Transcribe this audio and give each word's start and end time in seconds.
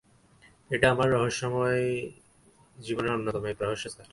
এটা 0.71 0.87
আমার 0.91 1.09
জীবনের 2.81 3.11
অন্যতম 3.11 3.43
এক 3.45 3.57
রহস্য, 3.61 3.89
স্যার। 3.89 4.07